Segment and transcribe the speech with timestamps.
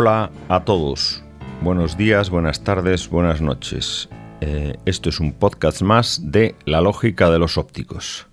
[0.00, 1.24] Hola a todos.
[1.60, 4.08] Buenos días, buenas tardes, buenas noches.
[4.40, 8.28] Eh, esto es un podcast más de La lógica de los ópticos.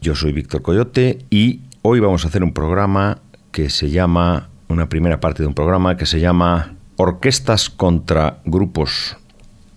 [0.00, 3.18] Yo soy Víctor Coyote y hoy vamos a hacer un programa
[3.52, 9.16] que se llama, una primera parte de un programa que se llama Orquestas contra grupos.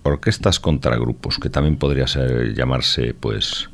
[0.02, 3.70] Orquestas contra grupos, que también podría ser, llamarse pues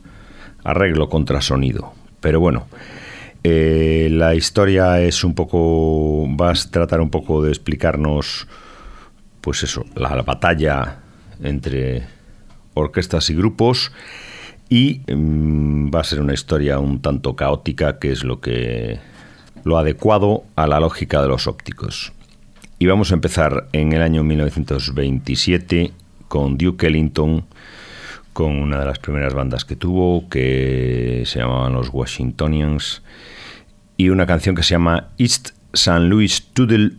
[0.63, 1.95] arreglo contra sonido.
[2.21, 2.67] Pero bueno,
[3.49, 8.49] eh, la historia es un poco, vas a tratar un poco de explicarnos,
[9.41, 10.99] pues eso, la, batalla
[11.41, 12.03] entre
[12.75, 13.93] orquestas y grupos
[14.69, 18.99] y mm, va a ser una historia un tanto caótica, que es lo que
[19.63, 22.13] lo adecuado a la lógica de los ópticos.
[22.81, 25.93] Y vamos a empezar en el año 1927
[26.27, 27.45] con Duke Ellington,
[28.33, 33.03] con una de las primeras bandas que tuvo, que se llamaban los Washingtonians
[33.97, 36.99] y una canción que se llama East San Luis Tudel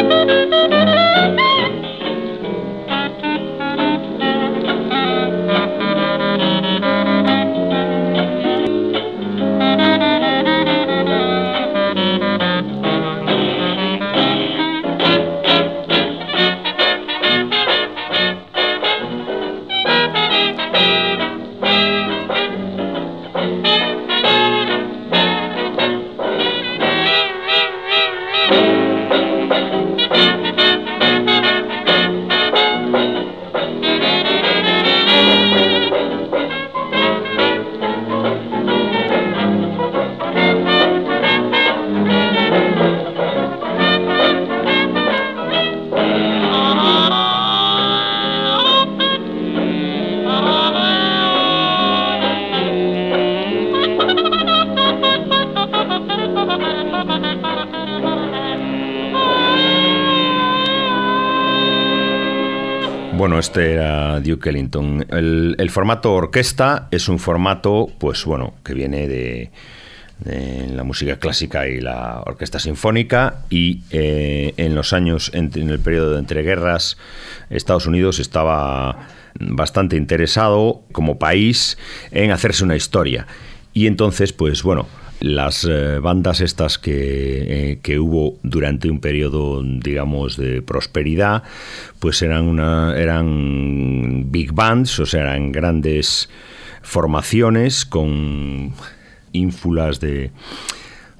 [0.00, 0.61] Música
[63.42, 65.04] este era Duke Ellington.
[65.10, 69.50] El, formato orquesta es un formato, pues bueno, que viene de,
[70.24, 76.12] la música clásica y la orquesta sinfónica y eh, en los años, en, el periodo
[76.12, 76.96] de entreguerras,
[77.50, 79.08] Estados Unidos estaba
[79.40, 81.76] bastante interesado como país
[82.12, 83.26] en hacerse una historia.
[83.72, 84.86] Y entonces, pues bueno,
[85.22, 91.44] las eh, bandas estas que, que, hubo durante un periodo, digamos, de prosperidad,
[92.00, 96.28] pues eran, una, eran big bands, o sea, eran grandes
[96.82, 98.74] formaciones con
[99.32, 100.32] ínfulas de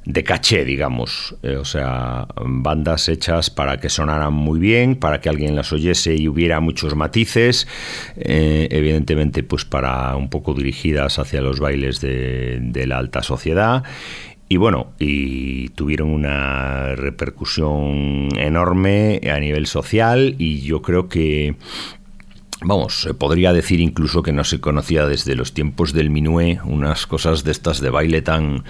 [0.04, 1.34] de caché, digamos.
[1.42, 6.14] Eh, o sea, bandas hechas para que sonaran muy bien, para que alguien las oyese
[6.14, 7.68] y hubiera muchos matices.
[8.16, 13.84] Eh, evidentemente, pues para un poco dirigidas hacia los bailes de, de la alta sociedad.
[14.48, 21.56] Y bueno, y tuvieron una repercusión enorme a nivel social y yo creo que
[22.64, 27.08] Vamos, se podría decir incluso que no se conocía desde los tiempos del minué unas
[27.08, 28.62] cosas de estas de baile tan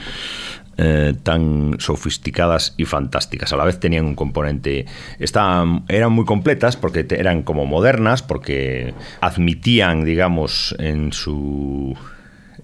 [0.78, 3.52] eh, tan sofisticadas y fantásticas.
[3.52, 4.86] A la vez tenían un componente.
[5.18, 11.96] Estaban, eran muy completas porque eran como modernas, porque admitían, digamos, en su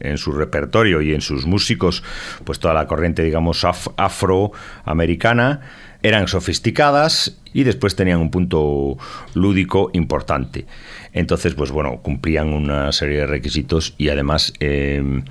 [0.01, 2.03] en su repertorio y en sus músicos,
[2.45, 3.65] pues toda la corriente, digamos,
[3.97, 5.61] afroamericana,
[6.03, 8.97] eran sofisticadas y después tenían un punto
[9.35, 10.67] lúdico importante.
[11.13, 15.23] Entonces, pues bueno, cumplían una serie de requisitos y además eh,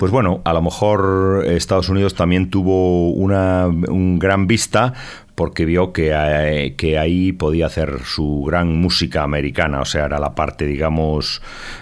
[0.00, 4.94] pues bueno, a lo mejor Estados Unidos también tuvo una un gran vista
[5.40, 10.18] porque vio que, eh, que, ahí podía hacer su gran música americana, o sea, era
[10.18, 11.40] la parte, digamos,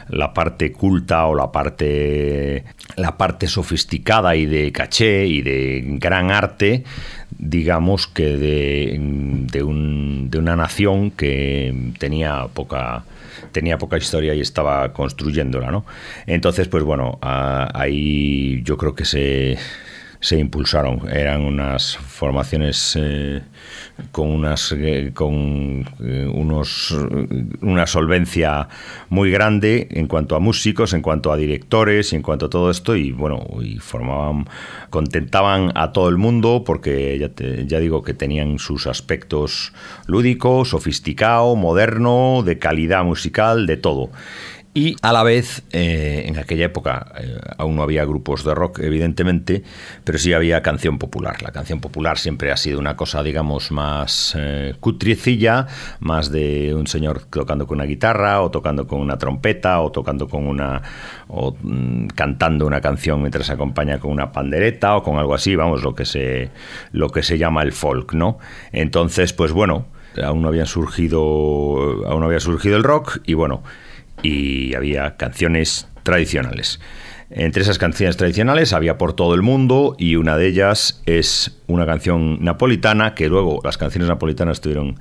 [0.08, 2.62] la parte culta o la parte,
[2.94, 6.84] la parte sofisticada y de caché y de gran arte,
[7.36, 8.96] digamos que de,
[9.50, 13.04] de, de una nación que tenía poca
[13.52, 15.84] tenía poca historia y estaba construyéndola, ¿no?
[16.26, 19.58] Entonces, pues bueno, ahí yo creo que se,
[20.20, 21.08] se impulsaron.
[21.08, 23.42] Eran unas formaciones eh,
[24.10, 26.96] con unas eh, con eh, unos
[27.60, 28.68] una solvencia
[29.08, 32.70] muy grande en cuanto a músicos, en cuanto a directores y en cuanto a todo
[32.70, 34.46] esto y bueno, y formaban
[34.90, 37.30] contentaban a todo el mundo porque ya,
[37.64, 39.72] ya digo que tenían sus aspectos
[40.06, 44.10] lúdicos, sofisticado, moderno, de calidad musical, de todo.
[44.78, 48.78] Y a la vez, eh, en aquella época eh, aún no había grupos de rock,
[48.78, 49.64] evidentemente,
[50.04, 51.42] pero sí había canción popular.
[51.42, 54.76] La canción popular siempre ha sido una cosa, digamos, más eh,
[55.98, 60.28] más de un señor tocando con una guitarra, o tocando con una trompeta, o tocando
[60.28, 60.80] con una.
[61.26, 65.56] o mm, cantando una canción mientras se acompaña con una pandereta, o con algo así,
[65.56, 66.50] vamos, lo que se,
[66.92, 68.38] lo que se llama el folk, ¿no?
[68.70, 69.86] Entonces, pues bueno,
[70.22, 71.18] aún no habían surgido.
[72.06, 73.64] aún no había surgido el rock, y bueno
[74.22, 76.80] y había canciones tradicionales.
[77.30, 81.84] Entre esas canciones tradicionales había por todo el mundo y una de ellas es una
[81.84, 84.98] canción napolitana que luego las canciones napolitanas tuvieron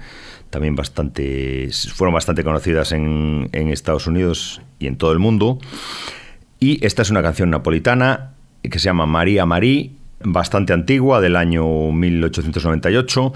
[0.50, 5.60] también bastante fueron bastante conocidas en, Estados Unidos y en todo el mundo.
[6.60, 11.92] Y esta es una canción napolitana que se llama María Marí, bastante antigua, del año
[11.92, 13.34] 1898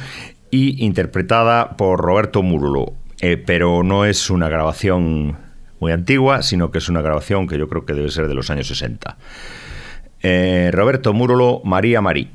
[0.49, 5.37] y interpretada por Roberto Múrulo, eh, pero no es una grabación
[5.81, 8.49] muy antigua, sino que es una grabación que yo creo que debe ser de los
[8.51, 9.17] años 60.
[10.21, 12.29] Eh, Roberto Múrolo, María Marí.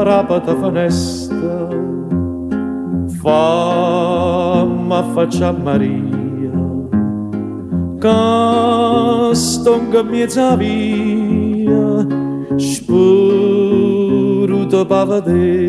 [0.00, 0.54] Arapata
[8.00, 11.84] kas tam, kam iedzāvīja,
[12.56, 15.68] špūru to pavadī.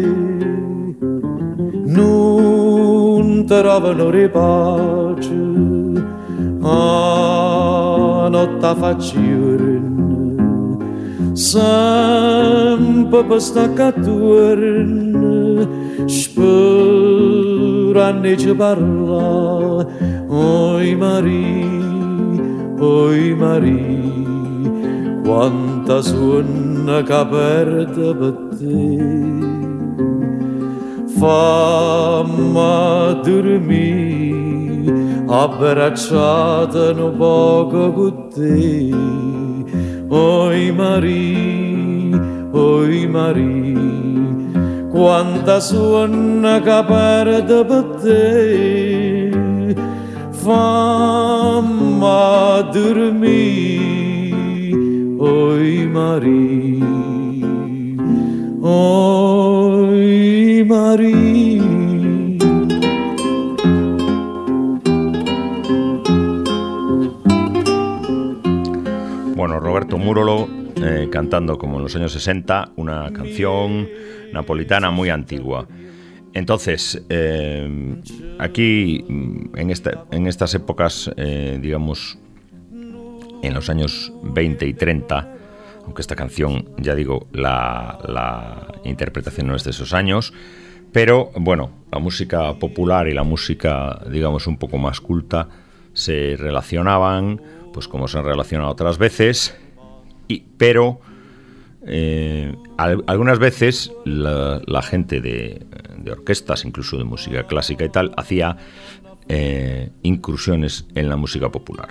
[1.91, 5.41] Nun trova non ripace,
[6.63, 9.85] a notta faciurn,
[11.35, 14.91] sempre per staccaturn,
[16.07, 19.85] spura ne ci parla,
[20.29, 22.00] oi Maria.
[22.83, 24.09] Oi Maria,
[25.23, 28.97] quanta suona che aperta per te.
[31.19, 38.89] Fammi dormire, abbracciata un poco con te.
[40.07, 42.19] Oi Maria,
[42.49, 43.79] oi Maria,
[44.89, 49.29] quanta suona che aperta per te.
[50.31, 51.80] Famma
[55.19, 56.79] oi Marie,
[58.59, 60.05] oi
[60.67, 61.61] Marie.
[69.35, 73.87] Bueno, Roberto Múrolo eh, cantando como en los años 60 una canción
[74.33, 75.67] napolitana muy antigua.
[76.33, 77.95] Entonces, eh,
[78.39, 82.17] aquí, en, esta, estas épocas, eh, digamos,
[83.41, 85.35] en los años 20 y 30,
[85.85, 90.33] aunque esta canción, ya digo, la, la interpretación no es de esos años,
[90.91, 95.49] pero bueno, la música popular y la música, digamos, un poco más culta
[95.93, 97.41] se relacionaban,
[97.73, 99.57] pues como se han relacionado otras veces,
[100.27, 101.01] y, pero
[101.87, 105.65] eh, algunas veces la, gente de,
[106.09, 108.57] orquestas, incluso de música clásica y tal, hacía
[109.27, 111.89] eh, incursiones en la música popular.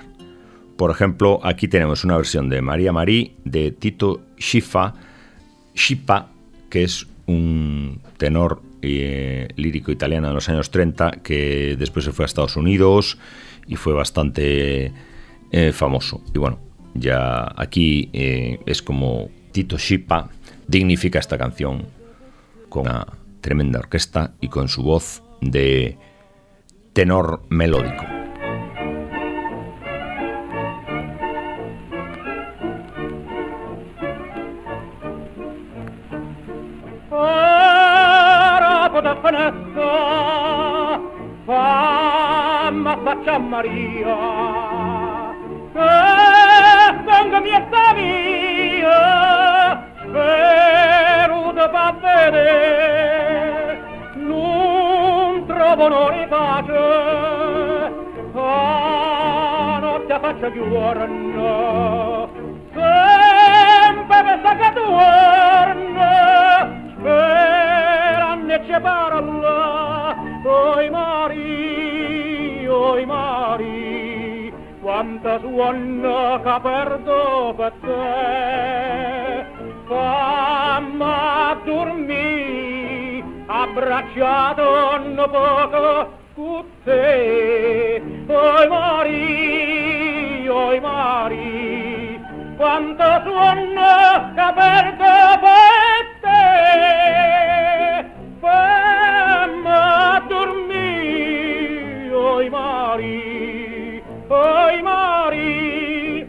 [0.77, 4.95] Por ejemplo, aquí tenemos una versión de María Marí de Tito Schifa,
[5.75, 6.31] Schipa,
[6.71, 12.25] que es un tenor eh, lírico italiano de los años 30 que después se fue
[12.25, 13.19] a Estados Unidos
[13.67, 14.93] y fue bastante
[15.73, 16.23] famoso.
[16.33, 16.61] Y bueno,
[16.95, 20.29] ya aquí es como Tito Schipa
[20.67, 21.87] dignifica esta canción
[22.69, 23.07] con una
[23.41, 25.99] tremenda orquesta y con su voz de
[26.93, 28.05] tenor melódico.
[43.51, 44.17] Maria
[47.05, 48.89] tengo mi stavio
[50.13, 53.79] veruto eh, pa bene
[54.15, 56.29] non trovo onore e
[58.33, 62.29] a notte faccia giorno.
[62.73, 66.11] Sempre pensa che torno
[66.97, 73.90] speranne c'è parola oi mari oi mari
[75.01, 79.47] quanta suona che perdo per te.
[79.87, 88.03] Famma dormì, abbracciato un poco con te.
[88.29, 92.21] Oi mari, oi mari,
[92.59, 96.45] quanta suona che perdo per te.
[98.41, 103.30] Famma dormì, oi mari,
[104.71, 106.27] coi mari.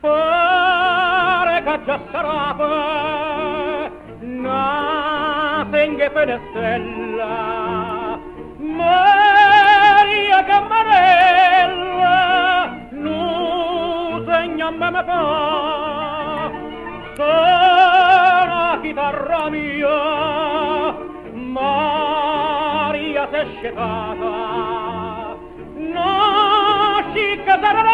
[0.00, 2.70] Pare cacciassarapa
[4.20, 8.18] Nothing penestrella
[8.58, 12.20] Maria Campanella
[12.90, 15.32] Nu segna me me fa.
[18.92, 20.94] Chitarra mia,
[21.32, 25.36] Maria s'è scetata,
[25.76, 27.90] no scicca sarà,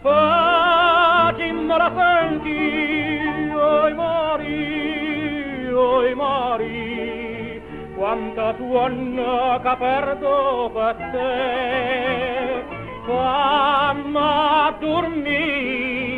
[0.00, 7.60] facimmo la senti, oi Mari, oi Mari,
[7.94, 12.64] quanta suona che perdo per te,
[13.04, 16.09] famma dormire,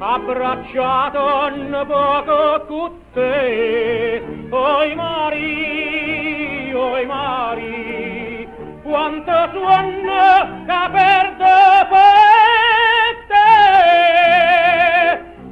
[0.00, 1.20] abbracciato
[1.54, 4.22] un poco con te.
[4.50, 8.48] Oi mari, oi mari,
[8.82, 13.48] quanto suono che perdo per te.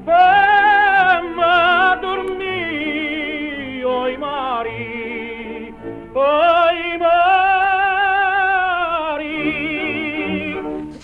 [0.05, 5.75] Famma dormì, oi mari,
[6.15, 7.37] oi mari.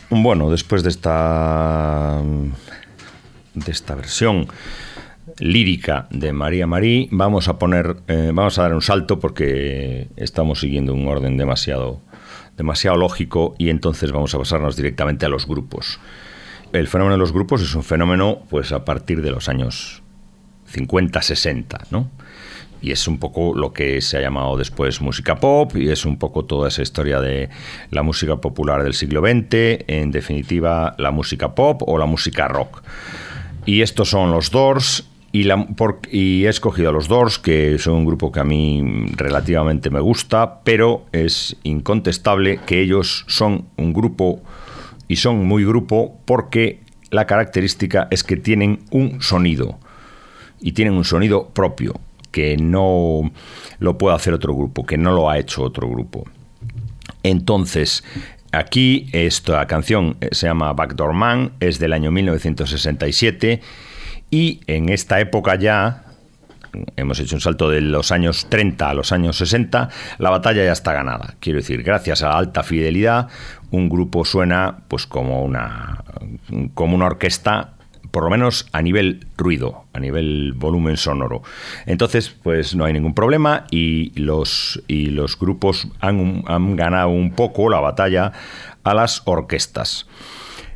[0.09, 2.23] Bueno, después de esta
[3.55, 4.47] de esta versión
[5.39, 10.61] lírica de María Marí, vamos a poner, eh, vamos a dar un salto porque estamos
[10.61, 12.01] siguiendo un orden demasiado,
[12.57, 15.99] demasiado lógico y entonces vamos a pasarnos directamente a los grupos.
[16.73, 20.03] El fenómeno de los grupos es un fenómeno, pues a partir de los años
[20.73, 22.11] 50-60, ¿no?
[22.85, 26.19] y es un poco lo que se ha llamado después música pop y es un
[26.19, 27.49] poco toda esa historia de
[27.91, 32.83] la música popular del siglo XX, en definitiva la música pop o la música rock.
[33.67, 35.05] Y estos son los Doors.
[35.33, 39.99] Y, he escogido a los Doors, que son un grupo que a mí relativamente me
[39.99, 44.41] gusta, pero es incontestable que ellos son un grupo
[45.09, 46.81] y son muy grupo porque
[47.11, 49.79] la característica es que tienen un sonido
[50.61, 51.95] y tienen un sonido propio
[52.31, 53.33] que no
[53.81, 56.25] lo puede hacer otro grupo, que no lo ha hecho otro grupo.
[57.25, 58.05] Entonces,
[58.55, 63.61] Aquí esta canción eh, se llama Backdoor Man, es del año 1967
[64.31, 66.05] y en esta época ya,
[66.97, 70.73] hemos hecho un salto de los años 30 a los años 60, la batalla ya
[70.73, 71.35] está ganada.
[71.41, 73.29] Quiero decir, gracias a la alta fidelidad,
[73.71, 76.05] un grupo suena pues como una,
[76.75, 77.75] como una orquesta
[78.15, 81.43] por lo menos a nivel ruido, a nivel volumen sonoro.
[81.85, 87.33] Entonces, pues no hay ningún problema y los, y los grupos han, han ganado un
[87.33, 88.31] poco la batalla
[88.85, 90.07] a las orquestas.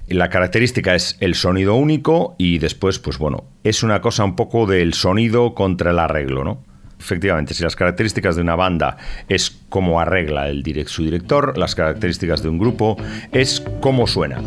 [0.08, 4.66] La característica es el sonido único y después, pues bueno, es una cosa un poco
[4.66, 6.64] del sonido contra el arreglo, ¿no?
[6.98, 8.96] Efectivamente, si las características de una banda
[9.28, 12.96] es cómo arregla el su director, las características de un grupo
[13.30, 14.42] es cómo suena.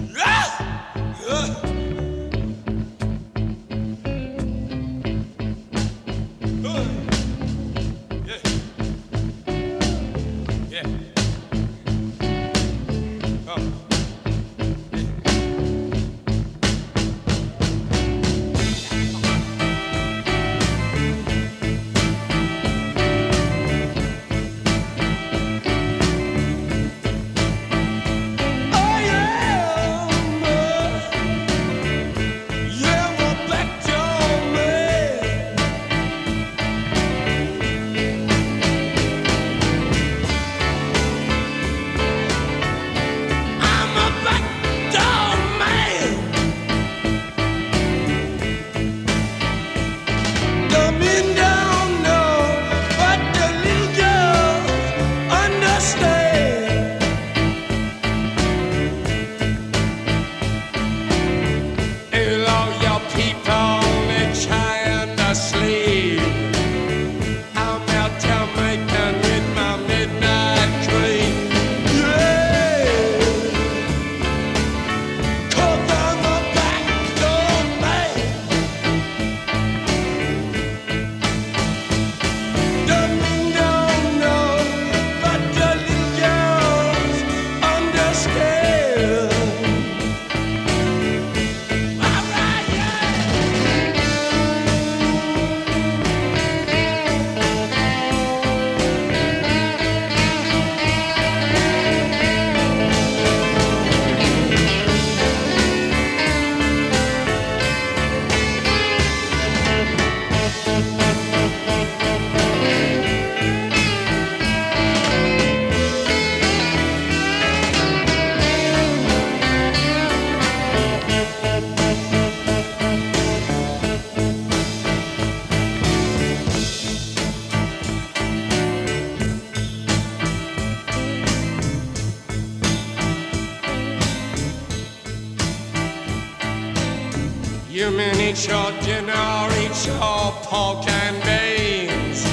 [138.31, 142.25] Eat your dinner, eat your pork and beans.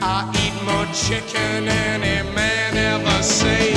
[0.00, 3.73] I eat more chicken than any man ever seen.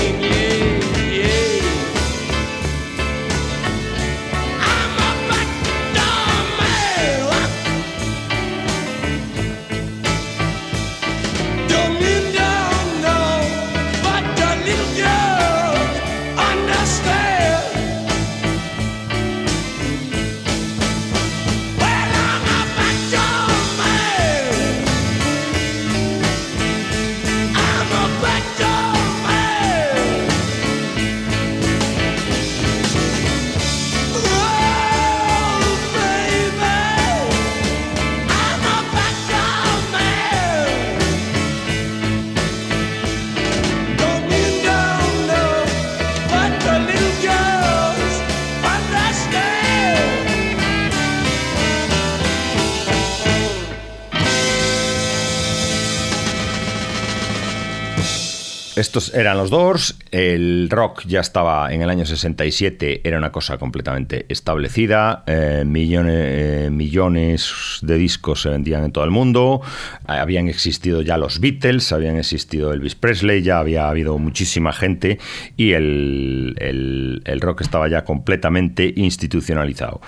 [58.77, 63.57] Estos eran los Doors, el rock ya estaba en el año 67, era una cosa
[63.57, 69.61] completamente establecida, eh, millones, eh, millones de discos se vendían en todo el mundo,
[70.07, 75.17] eh, habían existido ya los Beatles, habían existido Elvis Presley, ya había habido muchísima gente
[75.55, 80.01] y el, el- rock estaba ya completamente institucionalizado.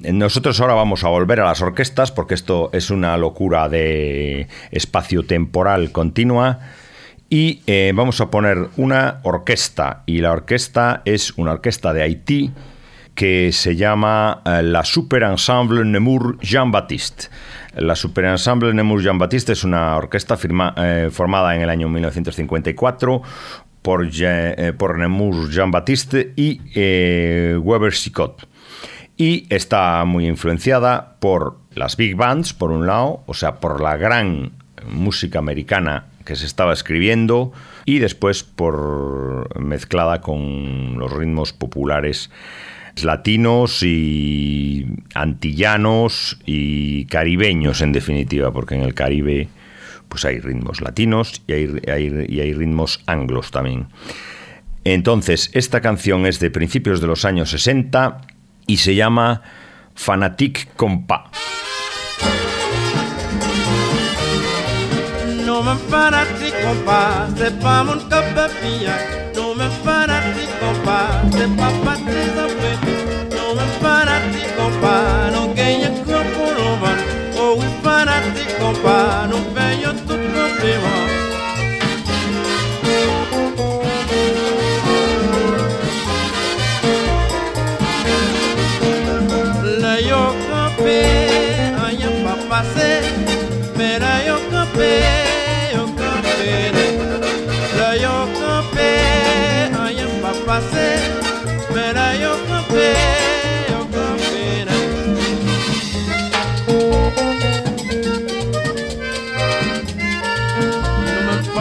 [0.00, 5.92] Nosotros ahora vamos a volver a las orquestas porque esto es una locura de espacio-temporal
[5.92, 6.60] continua.
[7.32, 12.50] Y eh, vamos a poner una orquesta, y la orquesta es una orquesta de Haití
[13.14, 17.28] que se llama eh, la Super Ensemble Nemours Jean-Baptiste.
[17.76, 20.36] La Super Ensemble Nemours Jean-Baptiste es una orquesta
[20.76, 23.22] eh, formada en el año 1954
[23.80, 24.08] por,
[24.76, 26.60] por Nemours Jean-Baptiste y
[27.58, 28.48] Weber Sicot.
[29.16, 33.96] y está muy influenciada por las big bands, por un lado, o sea, por la
[33.96, 34.50] gran
[34.88, 37.52] música americana que se estaba escribiendo
[37.84, 42.30] y después por mezclada con los ritmos populares
[43.02, 49.48] latinos y antillanos y caribeños en definitiva, porque en el Caribe
[50.08, 53.86] pues hay ritmos latinos y hay, y hay ritmos anglos también.
[54.84, 58.20] Entonces, esta canción es de principios de los años 60
[58.66, 59.42] y se llama
[59.94, 61.30] Fanatic Compa.
[65.70, 68.96] No me fanatic compa, c'est pas mon capapilla.
[69.36, 72.74] No me fanatic compa, c'est pas Patrice Abreu.
[73.30, 76.98] No me fanatic compa, no que ya corpo roman.
[77.38, 80.94] Oh, we fanatic compa, no veio tu problema.
[89.78, 91.02] La yo campé,
[91.86, 93.19] allá pa pasé,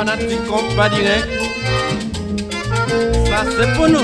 [0.10, 1.30] Me fanático pas direct,
[3.28, 4.00] ça c'est pour nous.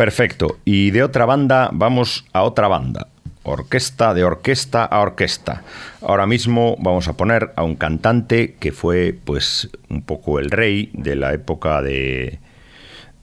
[0.00, 0.56] Perfecto.
[0.64, 3.08] Y de otra banda vamos a otra banda.
[3.42, 5.62] Orquesta de orquesta a orquesta.
[6.00, 10.88] Ahora mismo vamos a poner a un cantante que fue pues un poco el rey
[10.94, 12.40] de la época de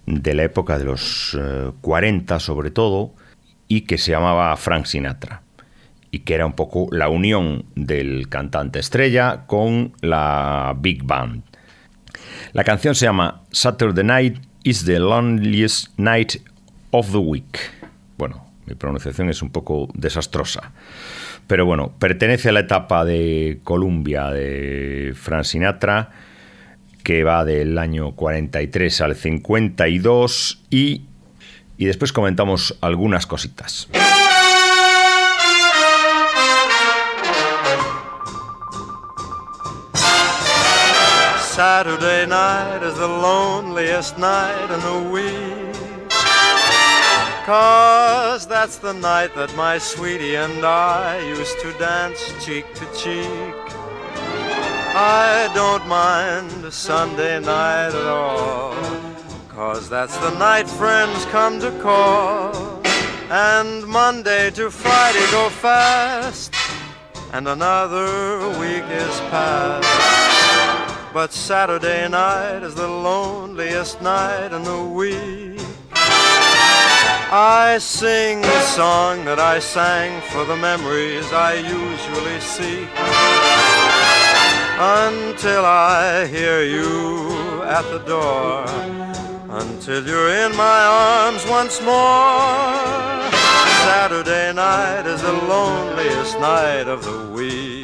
[0.05, 3.15] de la época de los eh, 40 sobre todo
[3.67, 5.41] y que se llamaba Frank Sinatra
[6.11, 11.41] y que era un poco la unión del cantante estrella con la big band.
[12.53, 16.35] La canción se llama Saturday Night is the loneliest night
[16.91, 17.60] of the week.
[18.17, 20.71] Bueno, mi pronunciación es un poco desastrosa.
[21.47, 26.12] Pero bueno, pertenece a la etapa de Columbia de Frank Sinatra,
[27.04, 31.04] que va del año 43 al 52 y
[31.78, 33.88] y después comentamos algunas cositas.
[41.56, 45.66] Saturday night is the loneliest night in the week.
[47.47, 53.55] Cause that's the night that my sweetie and I used to dance cheek to cheek.
[54.93, 58.75] I don't mind a Sunday night at all.
[59.47, 62.83] Cause that's the night friends come to call.
[63.29, 66.53] And Monday to Friday go fast.
[67.31, 71.13] And another week is past.
[71.13, 75.46] But Saturday night is the loneliest night in the week.
[77.29, 82.87] I sing the song that I sang for the memories I usually see
[84.79, 88.63] Until I hear you at the door.
[89.49, 93.27] Until you're in my arms once more.
[93.83, 97.76] Saturday night is the loneliest night of the week.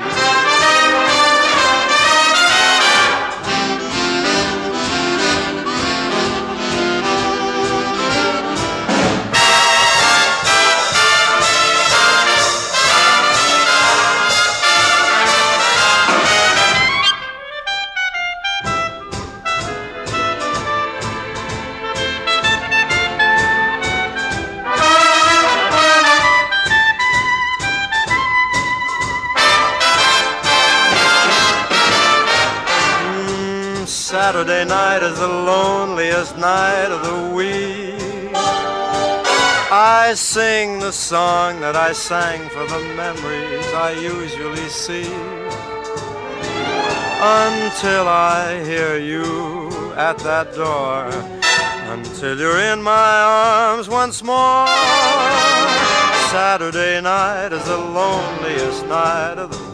[34.33, 38.31] Saturday night is the loneliest night of the week.
[38.33, 45.05] I sing the song that I sang for the memories I usually see.
[47.21, 51.09] Until I hear you at that door.
[51.93, 53.21] Until you're in my
[53.69, 54.65] arms once more.
[56.33, 59.72] Saturday night is the loneliest night of the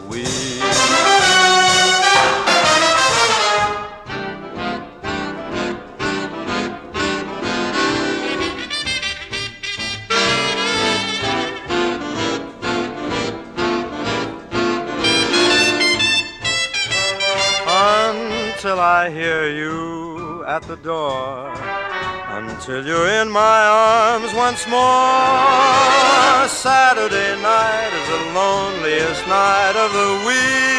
[19.02, 21.50] I hear you at the door.
[22.28, 26.46] Until you're in my arms once more.
[26.46, 30.70] Saturday night is the loneliest night of the week.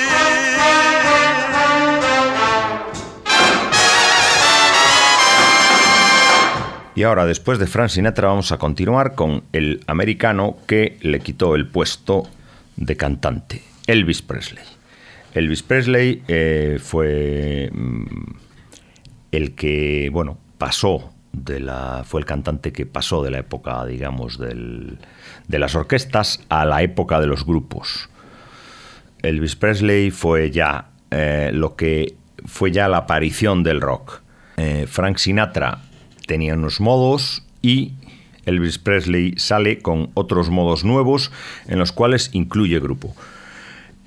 [6.94, 11.56] Y ahora, después de Frank Sinatra, vamos a continuar con el americano que le quitó
[11.56, 12.28] el puesto
[12.76, 14.81] de cantante, Elvis Presley.
[15.34, 18.06] Elvis Presley eh, fue mm,
[19.32, 24.38] el que, bueno, pasó de la, fue el cantante que pasó de la época, digamos,
[24.38, 24.98] del-
[25.48, 28.10] de las orquestas a la época de los grupos.
[29.22, 32.16] Elvis Presley fue ya eh, lo que
[32.46, 34.22] fue ya la aparición del rock.
[34.58, 35.82] Eh, Frank Sinatra
[36.26, 37.94] tenía unos modos y
[38.46, 41.32] Elvis Presley sale con otros modos nuevos
[41.68, 43.16] en los cuales incluye grupo.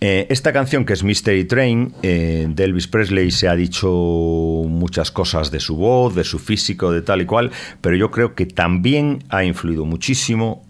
[0.06, 5.10] Eh, esta canción que es Mystery Train eh, de Elvis Presley se ha dicho muchas
[5.10, 8.44] cosas de su voz, de su físico, de tal y cual, pero yo creo que
[8.44, 10.62] también ha influido muchísimo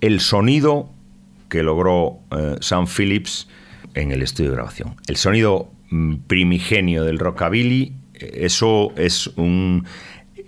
[0.00, 0.90] el sonido
[1.48, 3.46] que logró eh, Sam Phillips
[3.94, 4.96] en el estudio de grabación.
[5.06, 9.86] El sonido mm, primigenio del rockabilly, eso es un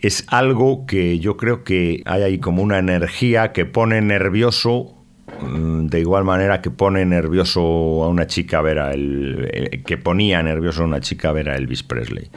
[0.03, 4.96] es algo que yo creo que hay ahí como una energía que pone nervioso
[5.43, 7.61] de igual manera que pone nervioso
[8.05, 11.83] a una chica ver a el, que ponía nervioso a una chica ver a Elvis
[11.83, 12.29] Presley.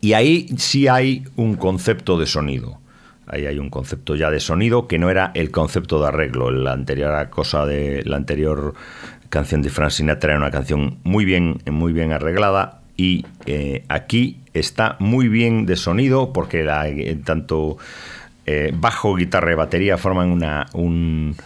[0.00, 2.78] Y ahí sí hay un concepto de sonido.
[3.26, 6.50] Ahí hay un concepto ya de sonido que no era el concepto de arreglo.
[6.50, 8.74] La anterior cosa de la anterior
[9.28, 14.38] canción de Frank Sinatra era una canción muy bien, muy bien arreglada y eh, aquí
[14.54, 17.76] está muy bien de sonido porque la- eh, tanto
[18.46, 21.36] eh, bajo, guitarra y batería forman una, un-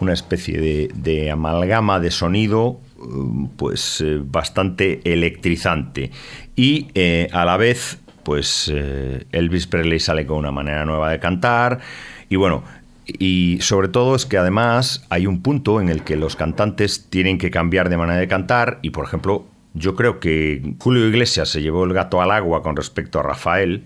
[0.00, 6.10] una especie de, amalgama de sonido mm, pues eh, bastante electrizante.
[6.56, 11.18] Y eh, a la vez pues eh, Elvis Presley sale con una manera nueva de
[11.18, 11.80] cantar.
[12.28, 12.62] Y bueno
[13.06, 17.38] y sobre todo es que además hay un punto en el que los cantantes tienen
[17.38, 18.78] que cambiar de manera de cantar.
[18.82, 22.76] Y por ejemplo yo creo que Julio Iglesias se llevó el gato al agua con
[22.76, 23.84] respecto a Rafael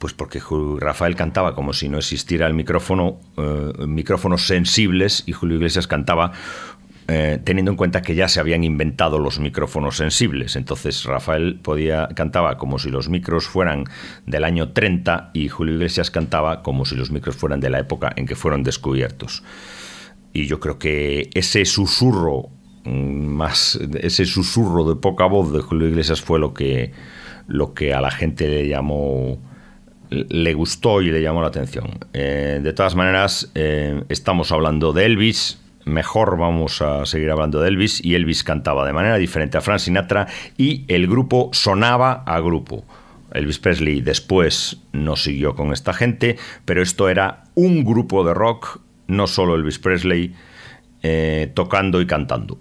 [0.00, 0.40] pues porque
[0.78, 6.32] Rafael cantaba como si no existiera el micrófono, eh, micrófonos sensibles y Julio Iglesias cantaba
[7.06, 10.56] eh, teniendo en cuenta que ya se habían inventado los micrófonos sensibles.
[10.56, 13.84] Entonces Rafael podía, cantaba como si los micros fueran
[14.24, 18.10] del año 30 y Julio Iglesias cantaba como si los micros fueran de la época
[18.16, 19.42] en que fueron descubiertos.
[20.32, 22.48] Y yo creo que ese susurro
[22.84, 26.92] mm, más ese susurro de poca voz de Julio Iglesias fue lo que
[27.48, 29.49] lo que a la gente le llamó
[30.10, 31.98] le gustó y le llamó la atención.
[32.12, 37.68] Eh, de todas maneras, eh, estamos hablando de Elvis, mejor vamos a seguir hablando de
[37.68, 42.40] Elvis y Elvis cantaba de manera diferente a Frank Sinatra y el grupo sonaba a
[42.40, 42.84] grupo.
[43.32, 48.80] Elvis Presley después no siguió con esta gente, pero esto era un grupo de rock,
[49.06, 50.34] no solo Elvis Presley,
[51.02, 52.58] eh, tocando y cantando.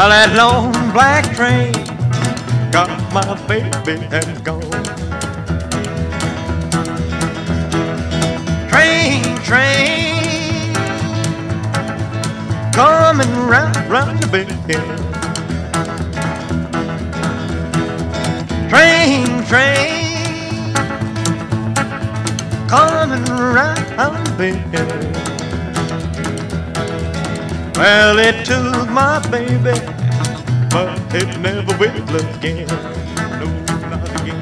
[0.00, 1.72] Well, that long black train
[2.72, 4.62] got my baby and gone.
[8.70, 10.72] Train, train,
[12.72, 14.48] coming round, round the bend.
[18.70, 20.72] Train, train,
[22.70, 25.20] coming round bend.
[27.80, 29.72] Well, it took my baby,
[30.70, 32.66] but it never will again.
[33.40, 33.46] No,
[33.90, 34.40] not again.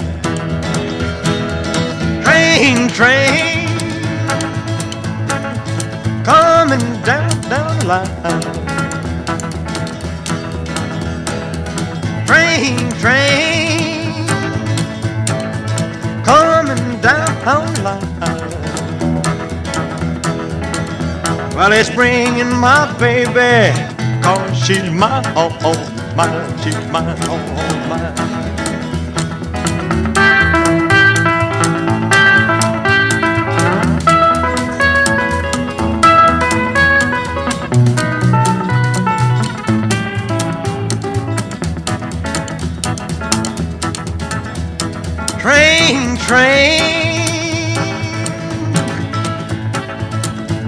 [2.23, 3.67] Train, train,
[6.25, 8.43] coming down, down the line.
[12.27, 14.27] Train, train,
[16.25, 18.09] coming down the line.
[21.57, 23.73] Well, it's bringing my baby,
[24.23, 28.15] cause she's my oh, oh, mine, she's mine, oh, oh, mine.
[45.41, 47.75] Train, train,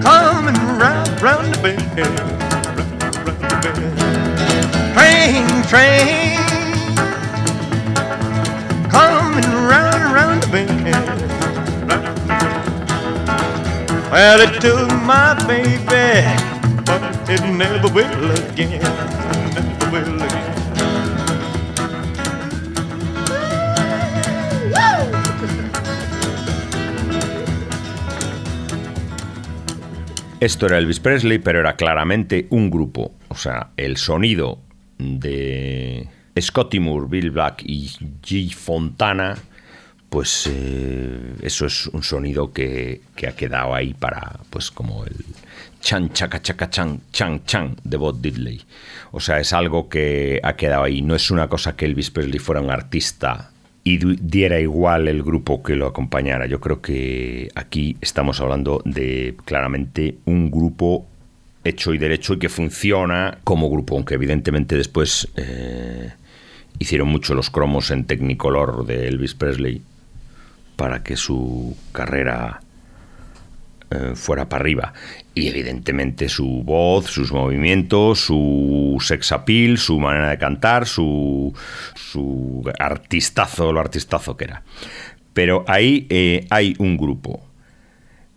[0.01, 2.40] coming round, round the bend,
[19.91, 20.31] But it.
[30.41, 33.13] Esto era Elvis Presley, pero era claramente un grupo.
[33.29, 34.70] O sea, el sonido
[35.01, 36.09] de
[36.41, 37.89] Scotty Moore, Bill Black y
[38.23, 38.53] G.
[38.53, 39.37] Fontana,
[40.09, 45.15] pues eh, eso es un sonido que, que, ha quedado ahí para, pues como el
[45.81, 48.61] chan, chaca, chaca, chan, chan, chan de Bob Diddley.
[49.13, 51.03] O sea, es algo que ha quedado ahí.
[51.03, 53.51] No es una cosa que Elvis Presley fuera un artista
[53.83, 56.47] y diera igual el grupo que lo acompañara.
[56.47, 61.07] Yo creo que aquí estamos hablando de claramente un grupo
[61.65, 66.13] hecho y derecho y que funciona como grupo, aunque evidentemente después eh,
[66.79, 69.83] hicieron mucho los cromos en Technicolor de Elvis Presley
[70.77, 72.63] para que su carrera
[73.91, 74.93] eh, fuera para arriba.
[75.35, 81.53] Y evidentemente su voz, sus movimientos, su sex appeal, su manera de cantar, su,
[81.95, 84.63] su artistazo, lo artistazo que era.
[85.33, 87.45] Pero ahí eh, hay un grupo.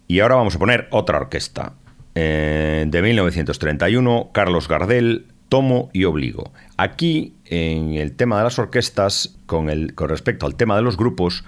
[0.08, 1.74] Y ahora vamos a poner otra orquesta.
[2.16, 6.54] Eh, de 1931, Carlos Gardel, Tomo y Obligo.
[6.78, 10.98] Aquí, en el tema de las orquestas, con, el, con respecto al tema de los
[10.98, 11.44] grupos,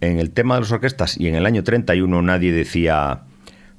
[0.00, 3.22] en el tema de las orquestas y en el año 31 nadie decía,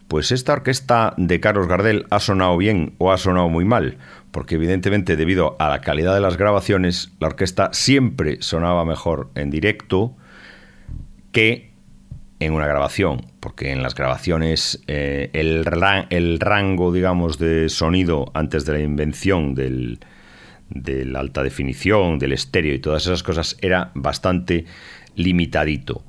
[0.08, 3.98] pues esta orquesta de Carlos Gardel ha sonado bien o ha sonado muy mal,
[4.32, 9.50] porque evidentemente debido a la calidad de las grabaciones, la orquesta siempre sonaba mejor en
[9.50, 10.16] directo
[11.32, 11.73] que
[12.46, 15.66] en una grabación, porque en las grabaciones eh, el,
[16.10, 20.00] el, rango, digamos, de sonido antes de la invención del,
[20.70, 24.66] de la alta definición, del estéreo y todas esas cosas era bastante
[25.16, 26.04] limitadito.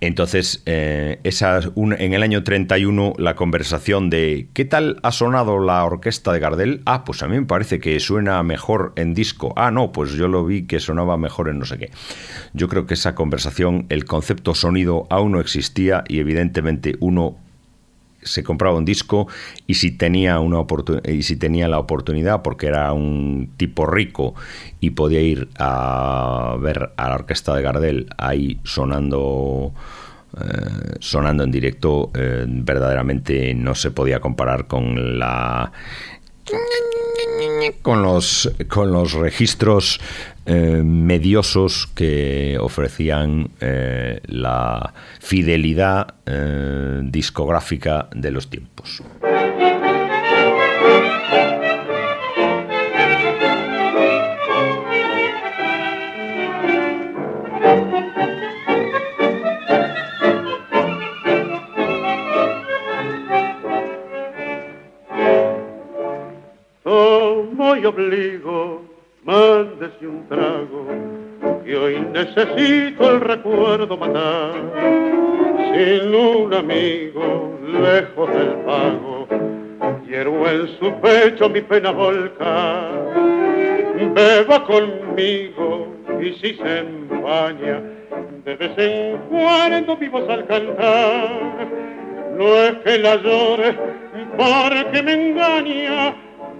[0.00, 5.58] Entonces, eh, esa, un- en el año 31, la conversación de ¿qué tal ha sonado
[5.58, 6.82] la orquesta de Gardel?
[6.86, 9.52] Ah, pues a mí me parece que suena mejor en disco.
[9.56, 11.90] Ah, no, pues yo lo vi que sonaba mejor en no sé qué.
[12.52, 17.36] Yo creo que esa conversación, el concepto sonido aún no existía y evidentemente uno
[18.28, 19.28] se compraba un disco
[19.66, 20.64] y si tenía una
[21.04, 24.34] y si tenía la oportunidad porque era un tipo rico
[24.80, 29.72] y podía ir a ver a la orquesta de Gardel ahí sonando
[30.40, 35.72] eh, sonando en directo eh, verdaderamente no se podía comparar con la
[37.82, 40.00] con los con los registros
[40.50, 49.02] eh, mediosos que ofrecían eh, la fidelidad eh, discográfica de los tiempos.
[67.80, 68.97] Y obligo,
[69.28, 70.86] mándese un trago,
[71.62, 74.54] que hoy necesito el recuerdo matar.
[75.74, 79.28] Sin un amigo, lejos del pago,
[80.06, 82.90] quiero en su pecho mi pena volcar.
[84.14, 85.88] Beba conmigo
[86.22, 87.82] y si se empaña,
[88.46, 91.68] de vez en cuando vivos al cantar.
[92.34, 93.76] No es que la llore
[94.38, 96.14] porque me engaña,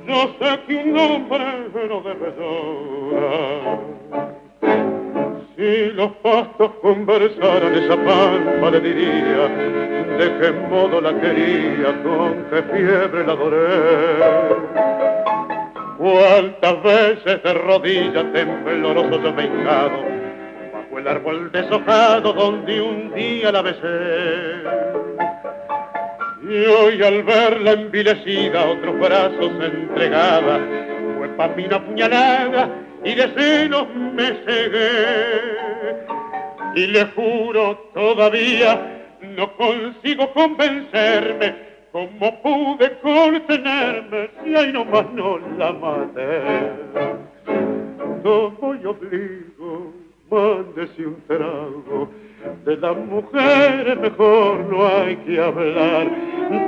[0.08, 1.44] yo sé que un hombre
[1.88, 3.78] no debe llorar.
[5.54, 9.48] Si los pastos conversaran esa pampa le diría
[10.18, 14.58] de qué modo la quería, con qué fiebre la adoré.
[15.98, 20.04] Cuántas veces de rodillas tembloroso yo hincado
[20.72, 25.27] bajo el árbol deshojado donde un día la besé.
[26.48, 30.58] Y hoy al verla envilecida, otros brazos entregada,
[31.18, 32.70] fue para mí una puñalada
[33.04, 36.06] y de celos me cegué.
[36.74, 41.54] Y le juro todavía, no consigo convencerme
[41.92, 46.72] cómo pude contenerme si ahí nomás no la maté.
[48.22, 49.92] Tomo y obligo,
[50.30, 52.08] mándese un trago.
[52.64, 56.08] De las mujeres mejor no hay que hablar.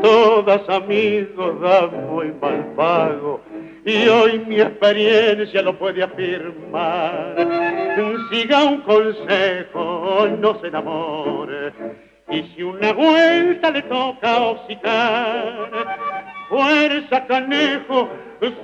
[0.02, 3.40] Todas amigos dan muy mal pago.
[3.84, 7.36] Y hoy mi experiencia lo puede afirmar.
[8.30, 11.72] Siga un consejo, no se enamore.
[12.30, 15.70] Y si una vuelta le toca hocicar,
[16.48, 18.08] fuerza canejo,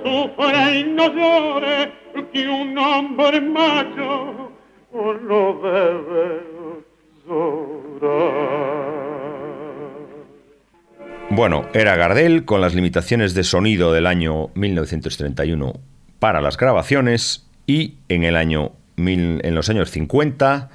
[0.03, 1.91] sufra y no llore,
[2.31, 4.51] que un hombre macho
[4.93, 6.56] no debe.
[11.29, 15.73] Bueno, era Gardel con las limitaciones de sonido del año 1931
[16.19, 20.69] para las grabaciones y en el año mil- en los años 50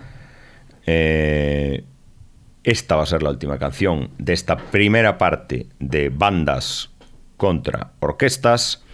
[0.86, 1.84] eh,
[2.64, 6.90] esta va a ser la última canción de esta primera parte de bandas
[7.36, 8.84] contra orquestas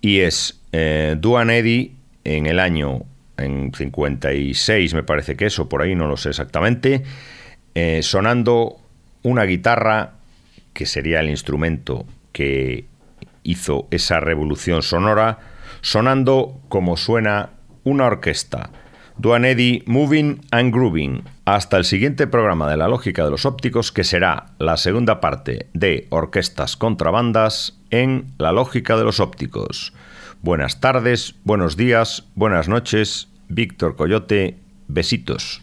[0.00, 3.02] y es eh, Duane Eddy en el año
[3.36, 7.02] en 56 me parece que es o por ahí no lo sé exactamente
[7.74, 8.76] eh, sonando
[9.22, 10.12] una guitarra
[10.72, 12.84] que sería el instrumento que
[13.42, 15.38] hizo esa revolución sonora
[15.80, 17.50] sonando como suena
[17.84, 18.70] una orquesta.
[19.16, 21.22] Duane Eddy Moving and Grooving.
[21.44, 25.68] Hasta el siguiente programa de la lógica de los ópticos que será la segunda parte
[25.74, 29.92] de orquestas contra bandas en la lógica de los ópticos
[30.44, 33.28] Buenas tardes, buenos días, buenas noches.
[33.48, 35.62] Víctor Coyote, besitos.